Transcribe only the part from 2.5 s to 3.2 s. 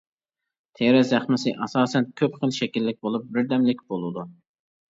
شەكىللىك